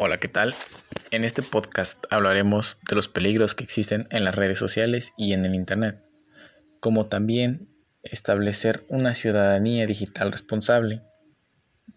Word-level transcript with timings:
Hola, 0.00 0.18
¿qué 0.20 0.28
tal? 0.28 0.54
En 1.10 1.24
este 1.24 1.42
podcast 1.42 1.98
hablaremos 2.08 2.76
de 2.88 2.94
los 2.94 3.08
peligros 3.08 3.56
que 3.56 3.64
existen 3.64 4.06
en 4.12 4.22
las 4.22 4.36
redes 4.36 4.56
sociales 4.56 5.12
y 5.16 5.32
en 5.32 5.44
el 5.44 5.56
Internet, 5.56 6.00
como 6.78 7.06
también 7.06 7.68
establecer 8.04 8.84
una 8.86 9.14
ciudadanía 9.14 9.88
digital 9.88 10.30
responsable. 10.30 11.02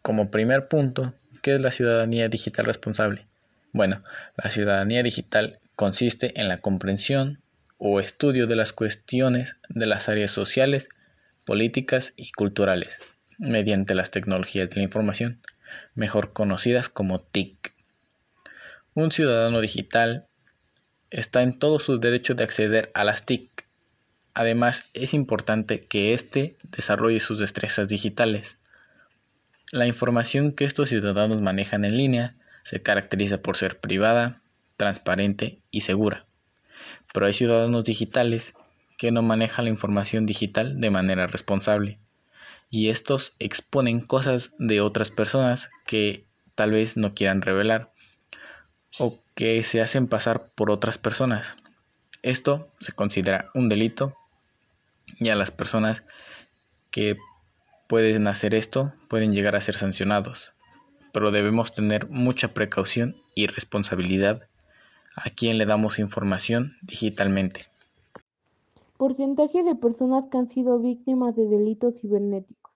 Como 0.01 0.31
primer 0.31 0.67
punto, 0.67 1.13
¿qué 1.43 1.53
es 1.53 1.61
la 1.61 1.69
ciudadanía 1.69 2.27
digital 2.27 2.65
responsable? 2.65 3.27
Bueno, 3.71 4.03
la 4.35 4.49
ciudadanía 4.49 5.03
digital 5.03 5.59
consiste 5.75 6.41
en 6.41 6.47
la 6.47 6.59
comprensión 6.59 7.43
o 7.77 7.99
estudio 7.99 8.47
de 8.47 8.55
las 8.55 8.73
cuestiones 8.73 9.57
de 9.69 9.85
las 9.85 10.09
áreas 10.09 10.31
sociales, 10.31 10.89
políticas 11.45 12.13
y 12.15 12.31
culturales 12.31 12.97
mediante 13.37 13.93
las 13.93 14.09
tecnologías 14.09 14.71
de 14.71 14.77
la 14.77 14.83
información, 14.85 15.39
mejor 15.93 16.33
conocidas 16.33 16.89
como 16.89 17.19
TIC. 17.19 17.75
Un 18.93 19.13
ciudadano 19.13 19.61
digital 19.61 20.27
está 21.11 21.43
en 21.43 21.57
todo 21.57 21.79
su 21.79 21.97
derecho 21.97 22.35
de 22.35 22.43
acceder 22.43 22.91
a 22.93 23.05
las 23.05 23.25
TIC. 23.25 23.65
Además, 24.33 24.89
es 24.93 25.13
importante 25.13 25.79
que 25.79 26.13
éste 26.13 26.57
desarrolle 26.63 27.21
sus 27.21 27.39
destrezas 27.39 27.87
digitales. 27.87 28.57
La 29.71 29.87
información 29.87 30.51
que 30.51 30.65
estos 30.65 30.89
ciudadanos 30.89 31.39
manejan 31.39 31.85
en 31.85 31.95
línea 31.95 32.35
se 32.65 32.81
caracteriza 32.81 33.41
por 33.41 33.55
ser 33.55 33.79
privada, 33.79 34.41
transparente 34.75 35.61
y 35.71 35.81
segura. 35.81 36.25
Pero 37.13 37.27
hay 37.27 37.33
ciudadanos 37.33 37.85
digitales 37.85 38.53
que 38.97 39.13
no 39.13 39.21
manejan 39.21 39.65
la 39.65 39.71
información 39.71 40.25
digital 40.25 40.81
de 40.81 40.89
manera 40.89 41.27
responsable 41.27 41.97
y 42.69 42.89
estos 42.89 43.37
exponen 43.39 44.01
cosas 44.01 44.51
de 44.59 44.81
otras 44.81 45.11
personas 45.11 45.69
que 45.85 46.25
tal 46.55 46.71
vez 46.71 46.97
no 46.97 47.13
quieran 47.13 47.41
revelar 47.41 47.91
o 48.99 49.19
que 49.35 49.63
se 49.63 49.81
hacen 49.81 50.07
pasar 50.07 50.49
por 50.55 50.71
otras 50.71 50.97
personas. 50.97 51.57
Esto 52.23 52.67
se 52.79 52.91
considera 52.91 53.49
un 53.53 53.69
delito 53.69 54.15
y 55.19 55.29
a 55.29 55.35
las 55.35 55.51
personas 55.51 56.03
que 56.91 57.17
pueden 57.87 58.27
hacer 58.27 58.53
esto 58.53 58.93
pueden 59.09 59.33
llegar 59.33 59.55
a 59.55 59.61
ser 59.61 59.75
sancionados, 59.75 60.53
pero 61.11 61.31
debemos 61.31 61.73
tener 61.73 62.09
mucha 62.09 62.53
precaución 62.53 63.15
y 63.35 63.47
responsabilidad 63.47 64.47
a 65.15 65.29
quien 65.29 65.57
le 65.57 65.65
damos 65.65 65.99
información 65.99 66.73
digitalmente. 66.81 67.61
Porcentaje 68.97 69.63
de 69.63 69.75
personas 69.75 70.25
que 70.31 70.37
han 70.37 70.49
sido 70.49 70.79
víctimas 70.79 71.35
de 71.35 71.47
delitos 71.47 71.99
cibernéticos. 71.99 72.71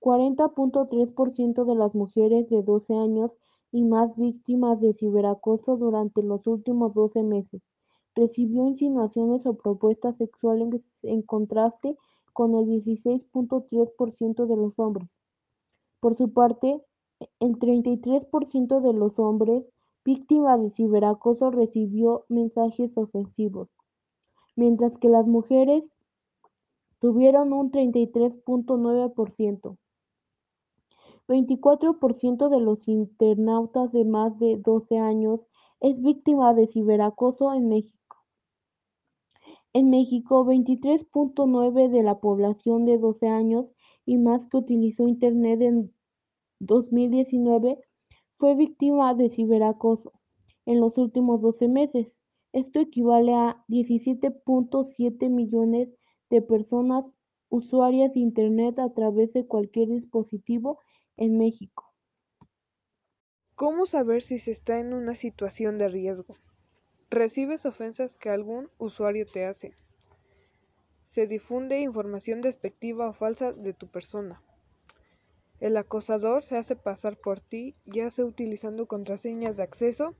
40.3% 0.00 1.64
de 1.64 1.74
las 1.74 1.94
mujeres 1.94 2.48
de 2.50 2.62
12 2.62 2.94
años 2.94 3.30
y 3.74 3.82
más 3.82 4.16
víctimas 4.16 4.80
de 4.80 4.94
ciberacoso 4.94 5.76
durante 5.76 6.22
los 6.22 6.46
últimos 6.46 6.94
12 6.94 7.24
meses 7.24 7.60
recibió 8.14 8.68
insinuaciones 8.68 9.44
o 9.46 9.54
propuestas 9.54 10.16
sexuales 10.16 10.80
en 11.02 11.22
contraste 11.22 11.96
con 12.32 12.54
el 12.54 12.66
16.3% 12.66 14.46
de 14.46 14.56
los 14.56 14.78
hombres. 14.78 15.08
Por 15.98 16.16
su 16.16 16.32
parte, 16.32 16.80
el 17.40 17.58
33% 17.58 18.80
de 18.80 18.92
los 18.92 19.18
hombres 19.18 19.64
víctimas 20.04 20.62
de 20.62 20.70
ciberacoso 20.70 21.50
recibió 21.50 22.26
mensajes 22.28 22.96
ofensivos, 22.96 23.68
mientras 24.54 24.96
que 24.98 25.08
las 25.08 25.26
mujeres 25.26 25.82
tuvieron 27.00 27.52
un 27.52 27.72
33.9%. 27.72 29.76
24% 31.26 32.48
de 32.48 32.60
los 32.60 32.86
internautas 32.86 33.92
de 33.92 34.04
más 34.04 34.38
de 34.38 34.58
12 34.58 34.98
años 34.98 35.40
es 35.80 36.02
víctima 36.02 36.54
de 36.54 36.66
ciberacoso 36.66 37.52
en 37.54 37.68
México. 37.68 37.94
En 39.72 39.90
México, 39.90 40.44
23.9 40.44 41.90
de 41.90 42.02
la 42.02 42.20
población 42.20 42.84
de 42.84 42.98
12 42.98 43.28
años 43.28 43.66
y 44.06 44.18
más 44.18 44.46
que 44.46 44.58
utilizó 44.58 45.08
Internet 45.08 45.60
en 45.62 45.94
2019 46.60 47.80
fue 48.30 48.54
víctima 48.54 49.14
de 49.14 49.30
ciberacoso 49.30 50.12
en 50.66 50.80
los 50.80 50.96
últimos 50.98 51.40
12 51.40 51.68
meses. 51.68 52.18
Esto 52.52 52.80
equivale 52.80 53.34
a 53.34 53.64
17.7 53.68 55.28
millones 55.28 55.88
de 56.30 56.42
personas 56.42 57.04
usuarias 57.48 58.12
de 58.12 58.20
Internet 58.20 58.78
a 58.78 58.92
través 58.92 59.32
de 59.32 59.46
cualquier 59.46 59.88
dispositivo 59.88 60.78
en 61.16 61.38
México. 61.38 61.92
¿Cómo 63.54 63.86
saber 63.86 64.20
si 64.22 64.38
se 64.38 64.50
está 64.50 64.80
en 64.80 64.92
una 64.92 65.14
situación 65.14 65.78
de 65.78 65.88
riesgo? 65.88 66.34
Recibes 67.08 67.66
ofensas 67.66 68.16
que 68.16 68.30
algún 68.30 68.68
usuario 68.78 69.24
te 69.26 69.44
hace. 69.46 69.74
Se 71.04 71.26
difunde 71.26 71.78
información 71.80 72.40
despectiva 72.40 73.08
o 73.08 73.12
falsa 73.12 73.52
de 73.52 73.72
tu 73.72 73.86
persona. 73.86 74.42
El 75.60 75.76
acosador 75.76 76.42
se 76.42 76.56
hace 76.56 76.74
pasar 76.74 77.16
por 77.16 77.40
ti, 77.40 77.76
ya 77.84 78.10
sea 78.10 78.24
utilizando 78.24 78.86
contraseñas 78.86 79.56
de 79.56 79.62
acceso 79.62 80.16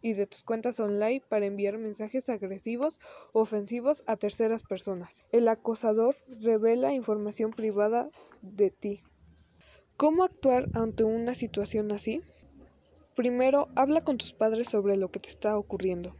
y 0.00 0.14
de 0.14 0.26
tus 0.26 0.42
cuentas 0.42 0.80
online 0.80 1.22
para 1.28 1.46
enviar 1.46 1.78
mensajes 1.78 2.28
agresivos 2.28 2.98
o 3.32 3.42
ofensivos 3.42 4.02
a 4.08 4.16
terceras 4.16 4.64
personas. 4.64 5.24
El 5.30 5.46
acosador 5.46 6.16
revela 6.40 6.92
información 6.92 7.52
privada 7.52 8.10
de 8.42 8.70
ti. 8.70 9.04
¿Cómo 10.02 10.24
actuar 10.24 10.68
ante 10.72 11.04
una 11.04 11.32
situación 11.32 11.92
así? 11.92 12.22
Primero, 13.14 13.68
habla 13.76 14.00
con 14.00 14.18
tus 14.18 14.32
padres 14.32 14.68
sobre 14.68 14.96
lo 14.96 15.12
que 15.12 15.20
te 15.20 15.28
está 15.28 15.56
ocurriendo. 15.56 16.16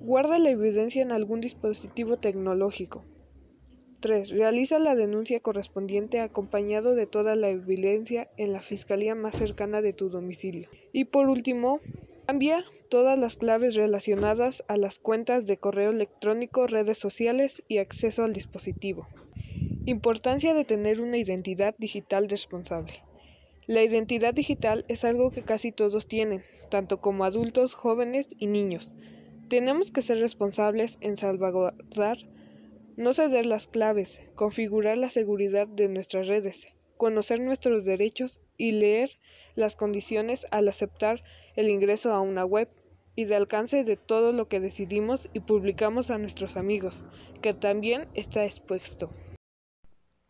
Guarda 0.00 0.38
la 0.38 0.50
evidencia 0.50 1.00
en 1.00 1.12
algún 1.12 1.40
dispositivo 1.40 2.18
tecnológico. 2.18 3.06
3. 4.00 4.28
Realiza 4.28 4.78
la 4.78 4.94
denuncia 4.94 5.40
correspondiente 5.40 6.20
acompañado 6.20 6.94
de 6.94 7.06
toda 7.06 7.36
la 7.36 7.48
evidencia 7.48 8.28
en 8.36 8.52
la 8.52 8.60
fiscalía 8.60 9.14
más 9.14 9.36
cercana 9.36 9.80
de 9.80 9.94
tu 9.94 10.10
domicilio. 10.10 10.68
Y 10.92 11.06
por 11.06 11.30
último, 11.30 11.80
cambia 12.26 12.66
todas 12.90 13.18
las 13.18 13.36
claves 13.36 13.76
relacionadas 13.76 14.62
a 14.68 14.76
las 14.76 14.98
cuentas 14.98 15.46
de 15.46 15.56
correo 15.56 15.88
electrónico, 15.88 16.66
redes 16.66 16.98
sociales 16.98 17.62
y 17.66 17.78
acceso 17.78 18.24
al 18.24 18.34
dispositivo. 18.34 19.08
Importancia 19.86 20.54
de 20.54 20.64
tener 20.64 20.98
una 21.02 21.18
identidad 21.18 21.74
digital 21.76 22.30
responsable. 22.30 23.02
La 23.66 23.82
identidad 23.82 24.32
digital 24.32 24.86
es 24.88 25.04
algo 25.04 25.30
que 25.30 25.42
casi 25.42 25.72
todos 25.72 26.06
tienen, 26.06 26.42
tanto 26.70 27.02
como 27.02 27.26
adultos, 27.26 27.74
jóvenes 27.74 28.34
y 28.38 28.46
niños. 28.46 28.94
Tenemos 29.50 29.90
que 29.90 30.00
ser 30.00 30.20
responsables 30.20 30.96
en 31.02 31.18
salvaguardar, 31.18 32.16
no 32.96 33.12
ceder 33.12 33.44
las 33.44 33.66
claves, 33.66 34.22
configurar 34.36 34.96
la 34.96 35.10
seguridad 35.10 35.68
de 35.68 35.88
nuestras 35.88 36.28
redes, 36.28 36.66
conocer 36.96 37.40
nuestros 37.40 37.84
derechos 37.84 38.40
y 38.56 38.72
leer 38.72 39.10
las 39.54 39.76
condiciones 39.76 40.46
al 40.50 40.66
aceptar 40.68 41.22
el 41.56 41.68
ingreso 41.68 42.14
a 42.14 42.22
una 42.22 42.46
web 42.46 42.70
y 43.16 43.26
de 43.26 43.34
alcance 43.34 43.84
de 43.84 43.98
todo 43.98 44.32
lo 44.32 44.48
que 44.48 44.60
decidimos 44.60 45.28
y 45.34 45.40
publicamos 45.40 46.10
a 46.10 46.16
nuestros 46.16 46.56
amigos, 46.56 47.04
que 47.42 47.52
también 47.52 48.08
está 48.14 48.46
expuesto. 48.46 49.10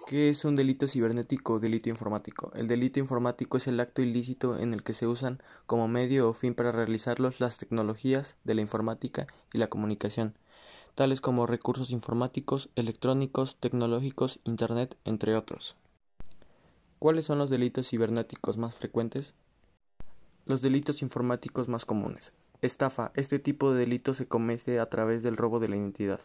¿Qué 0.07 0.29
es 0.29 0.45
un 0.45 0.55
delito 0.55 0.87
cibernético 0.87 1.55
o 1.55 1.59
delito 1.59 1.89
informático? 1.89 2.53
El 2.55 2.69
delito 2.69 3.01
informático 3.01 3.57
es 3.57 3.67
el 3.69 3.81
acto 3.81 4.03
ilícito 4.03 4.59
en 4.59 4.75
el 4.75 4.83
que 4.83 4.93
se 4.93 5.07
usan 5.07 5.43
como 5.65 5.89
medio 5.89 6.29
o 6.29 6.35
fin 6.35 6.55
para 6.55 6.73
realizarlos 6.73 7.41
las 7.41 7.57
tecnologías 7.57 8.37
de 8.45 8.55
la 8.55 8.61
informática 8.61 9.27
y 9.55 9.59
la 9.59 9.69
comunicación, 9.69 10.35
tales 10.95 11.23
como 11.23 11.47
recursos 11.47 11.91
informáticos, 11.91 12.69
electrónicos, 12.77 13.57
tecnológicos, 13.57 14.41
Internet, 14.45 14.95
entre 15.07 15.37
otros. 15.37 15.75
¿Cuáles 16.99 17.25
son 17.25 17.39
los 17.39 17.49
delitos 17.49 17.89
cibernéticos 17.89 18.59
más 18.59 18.77
frecuentes? 18.77 19.33
Los 20.45 20.61
delitos 20.61 21.01
informáticos 21.01 21.69
más 21.69 21.87
comunes. 21.87 22.35
Estafa. 22.61 23.11
Este 23.15 23.39
tipo 23.39 23.73
de 23.73 23.81
delito 23.81 24.13
se 24.13 24.29
comete 24.29 24.81
a 24.81 24.91
través 24.91 25.23
del 25.23 25.39
robo 25.39 25.61
de 25.61 25.69
la 25.69 25.77
identidad. 25.77 26.21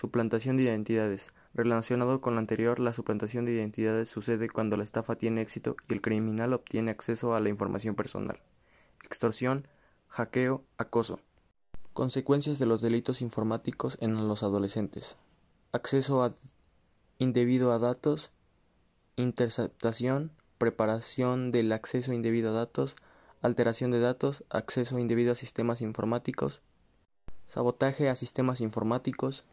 Suplantación 0.00 0.56
de 0.56 0.62
identidades. 0.62 1.32
Relacionado 1.54 2.20
con 2.20 2.34
lo 2.34 2.38
anterior, 2.38 2.78
la 2.78 2.92
suplantación 2.92 3.44
de 3.44 3.54
identidades 3.54 4.08
sucede 4.08 4.48
cuando 4.48 4.76
la 4.76 4.84
estafa 4.84 5.16
tiene 5.16 5.40
éxito 5.40 5.74
y 5.88 5.92
el 5.92 6.00
criminal 6.00 6.52
obtiene 6.52 6.92
acceso 6.92 7.34
a 7.34 7.40
la 7.40 7.48
información 7.48 7.96
personal. 7.96 8.38
Extorsión, 9.02 9.66
hackeo, 10.06 10.62
acoso. 10.76 11.18
Consecuencias 11.94 12.60
de 12.60 12.66
los 12.66 12.80
delitos 12.80 13.22
informáticos 13.22 13.98
en 14.00 14.28
los 14.28 14.44
adolescentes. 14.44 15.16
Acceso 15.72 16.32
indebido 17.18 17.72
a 17.72 17.80
datos, 17.80 18.30
interceptación, 19.16 20.30
preparación 20.58 21.50
del 21.50 21.72
acceso 21.72 22.12
indebido 22.12 22.50
a 22.50 22.52
datos, 22.52 22.94
alteración 23.42 23.90
de 23.90 23.98
datos, 23.98 24.44
acceso 24.48 25.00
indebido 25.00 25.32
a 25.32 25.34
sistemas 25.34 25.80
informáticos, 25.80 26.62
sabotaje 27.48 28.08
a 28.08 28.14
sistemas 28.14 28.60
informáticos, 28.60 29.44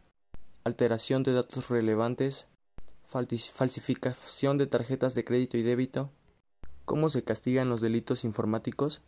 alteración 0.66 1.22
de 1.22 1.32
datos 1.32 1.68
relevantes, 1.68 2.48
falsificación 3.04 4.58
de 4.58 4.66
tarjetas 4.66 5.14
de 5.14 5.24
crédito 5.24 5.56
y 5.56 5.62
débito. 5.62 6.10
¿Cómo 6.84 7.08
se 7.08 7.22
castigan 7.22 7.68
los 7.68 7.80
delitos 7.80 8.24
informáticos? 8.24 9.00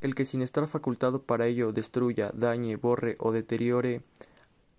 El 0.00 0.14
que 0.14 0.24
sin 0.24 0.40
estar 0.40 0.66
facultado 0.66 1.24
para 1.24 1.46
ello 1.46 1.72
destruya, 1.72 2.30
dañe, 2.32 2.76
borre 2.76 3.16
o 3.18 3.32
deteriore 3.32 4.00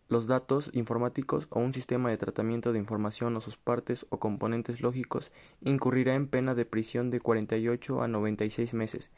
los 0.07 0.25
datos 0.25 0.71
informáticos 0.73 1.47
o 1.51 1.59
un 1.59 1.73
sistema 1.73 2.09
de 2.09 2.17
tratamiento 2.17 2.73
de 2.73 2.79
información 2.79 3.37
o 3.37 3.41
sus 3.41 3.57
partes 3.57 4.07
o 4.09 4.17
componentes 4.17 4.81
lógicos 4.81 5.31
incurrirá 5.61 6.15
en 6.15 6.27
pena 6.27 6.55
de 6.55 6.65
prisión 6.65 7.11
de 7.11 7.19
48 7.19 8.01
a 8.01 8.07
96 8.07 8.73
meses 8.73 9.11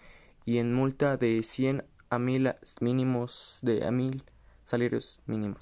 y 0.44 0.58
en 0.58 0.74
multa 0.74 1.16
de 1.16 1.42
100 1.42 1.86
a 2.10 2.20
1000 2.20 2.56
mínimos 2.82 3.60
de 3.62 3.86
a 3.86 3.92
1000 3.92 4.26
salarios 4.66 5.22
mínimos. 5.26 5.60